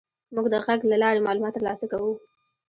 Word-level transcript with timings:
موږ 0.33 0.45
د 0.53 0.55
غږ 0.65 0.81
له 0.91 0.97
لارې 1.03 1.25
معلومات 1.27 1.53
تر 1.55 1.63
لاسه 1.67 1.85
کوو. 1.91 2.13